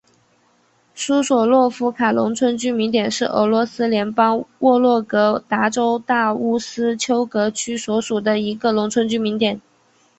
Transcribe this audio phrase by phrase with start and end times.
[0.95, 9.61] 苏索洛夫卡农村居民点是俄罗斯联邦沃洛格达州大乌斯秋格区所属的一个农村居民点。